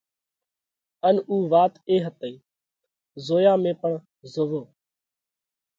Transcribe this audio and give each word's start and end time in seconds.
ان 1.07 1.15
اُو 1.29 1.35
وات 1.51 1.73
اي 1.89 1.95
هتئِي: 2.05 2.33
“زويا 3.25 3.53
۾ 3.63 3.71
پڻ 3.81 3.91
زووَو۔” 4.33 4.61